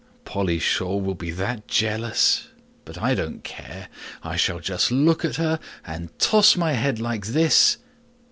[0.25, 2.47] Polly Shaw will be that jealous;
[2.85, 3.87] but I don't care.
[4.23, 7.77] I shall just look at her and toss my head like this."